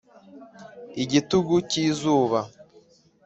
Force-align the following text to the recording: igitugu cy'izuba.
igitugu 1.03 1.55
cy'izuba. 1.69 2.39